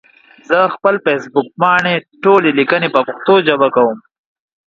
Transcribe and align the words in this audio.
زه 0.49 0.57
پخپل 0.69 0.95
فيسبوک 1.05 1.47
پاڼې 1.59 1.95
ټولي 2.23 2.51
ليکني 2.59 2.87
په 2.95 2.99
پښتو 3.07 3.33
ژبه 3.47 3.67
کوم 3.75 3.97